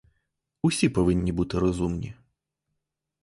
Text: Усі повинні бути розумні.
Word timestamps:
Усі 0.63 0.89
повинні 0.89 1.31
бути 1.31 1.59
розумні. 1.59 2.13